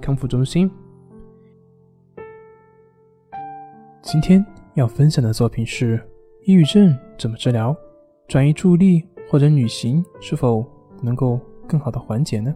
[0.00, 0.70] 康复中心”。
[4.02, 4.44] 今天
[4.74, 6.00] 要分享的作品是：
[6.44, 7.76] 抑郁症怎么治疗？
[8.26, 10.64] 转移注意力或者旅行是否
[11.02, 12.54] 能够更好的缓解呢？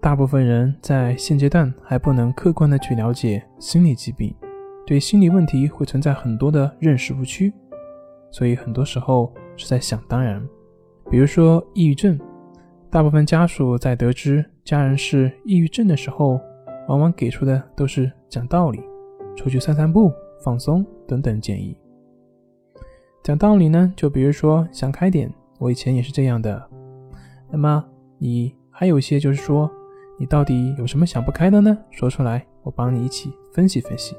[0.00, 4.34] 大部分人在现阶段还不能客观的去了解心理疾病，
[4.86, 7.52] 对心理问题会存在很多的认识误区，
[8.30, 10.46] 所以很多时候是在想当然。
[11.10, 12.18] 比如说抑郁症，
[12.94, 16.40] 大部分家属在得知家人是抑郁症的时候，
[16.86, 18.80] 往往给出的都是讲道理。
[19.34, 20.12] 出去散散步、
[20.44, 21.76] 放松等等建议。
[23.20, 25.28] 讲道理呢，就比如说想开点，
[25.58, 26.70] 我以前也是这样的。
[27.50, 27.84] 那么
[28.16, 29.68] 你还有一些就是说，
[30.16, 31.76] 你到底有什么想不开的呢？
[31.90, 34.14] 说出来，我帮你一起分析分析。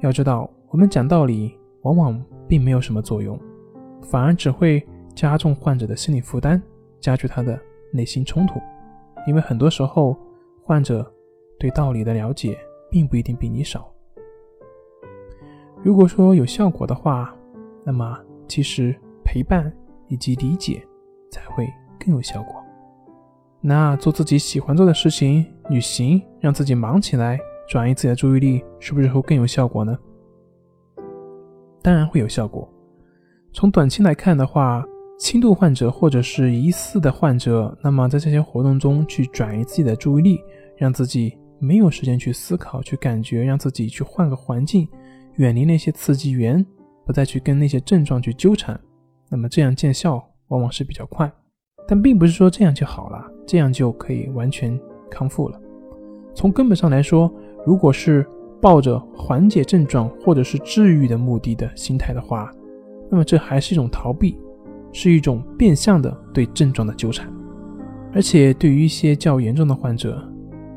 [0.00, 3.38] 要知道，我们讲道理往往并没有什么作用，
[4.02, 4.84] 反而只会
[5.14, 6.60] 加重患者的心理负担，
[7.00, 7.58] 加剧他的
[7.92, 8.60] 内心冲突。
[9.26, 10.16] 因为很多时候，
[10.62, 11.12] 患者
[11.58, 12.58] 对道理的了解。
[12.90, 13.88] 并不一定比你少。
[15.80, 17.32] 如果说有效果的话，
[17.84, 18.92] 那么其实
[19.24, 19.72] 陪伴
[20.08, 20.84] 以及理解
[21.30, 22.56] 才会更有效果。
[23.60, 29.96] 那做自己喜欢做的事情，旅行，让自己忙起来，转移自己的注意力，是不是会更有效果呢？
[31.80, 32.68] 当然会有效果。
[33.52, 34.84] 从短期来看的话，
[35.20, 40.40] 轻度患者或者是疑似的患者，那么在这些活动中去转移自己的注意力，
[40.76, 41.36] 让自己。
[41.62, 44.88] 没有时间去思考、去感觉，让自己去换个环境，
[45.34, 46.64] 远离那些刺激源，
[47.04, 48.80] 不再去跟那些症状去纠缠，
[49.28, 50.14] 那么这样见效
[50.48, 51.30] 往往是比较快。
[51.86, 54.80] 但并不是说这样就好了，这样就可以完全
[55.10, 55.60] 康复了。
[56.34, 57.30] 从根本上来说，
[57.66, 58.26] 如果是
[58.58, 62.50] 抱着缓解症状或者是治愈的目的的心态的话，
[63.10, 64.38] 那么这还是一种逃避，
[64.92, 67.30] 是一种变相的对症状的纠缠。
[68.12, 70.22] 而且对于一些较严重的患者，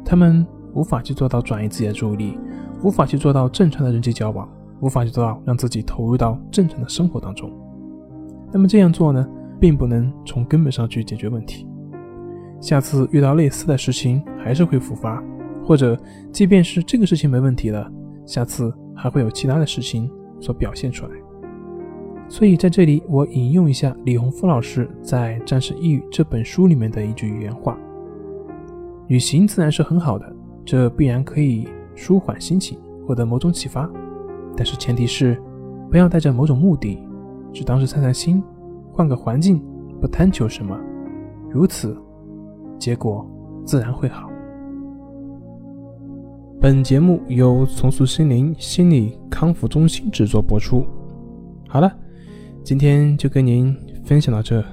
[0.05, 0.45] 他们。
[0.75, 2.35] 无法去做到转移自己的注意力，
[2.81, 7.47] 无法去做到正常的人际交往，无法去做到让自己投入到正常的生活当中。
[8.51, 9.23] 那么这样做呢，
[9.59, 11.67] 并不能从根本上去解决问题。
[12.59, 15.23] 下次遇到类似的事情还是会复发，
[15.63, 15.95] 或者
[16.31, 17.87] 即便是这个事情没问题了，
[18.25, 20.09] 下次还会有其他的事情
[20.41, 21.11] 所表现出来。
[22.33, 27.77] 所以在这里，我引用一下李洪福老师在《战胜抑郁》这本书里面的一句原话
[29.05, 30.35] ：“旅行自然是很好的。”
[30.65, 33.87] 这必然可以舒缓心情，获得某种启发，
[34.57, 35.39] 但是前提是
[35.91, 36.97] 不要带着某种目的，
[37.53, 38.41] 只当是散散心，
[38.91, 39.63] 换个环境，
[40.01, 40.75] 不贪求什么，
[41.51, 41.95] 如此，
[42.79, 43.29] 结果
[43.63, 44.27] 自然会好。
[46.59, 50.83] 本节目由重塑心灵心理康复中心制作播出。
[51.67, 51.95] 好了，
[52.63, 54.63] 今天就跟您分享到这，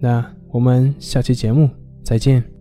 [0.00, 1.68] 那我们下期节目
[2.04, 2.51] 再见。